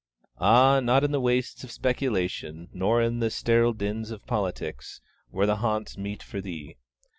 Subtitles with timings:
[0.39, 5.57] Ah, not in the wastes of Speculation, nor the sterile din of Politics, were 'the
[5.57, 6.75] haunts meet for thee.'